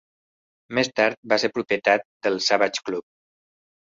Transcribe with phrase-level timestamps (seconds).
[0.77, 3.07] Més tard va ser propietat del Savage Club.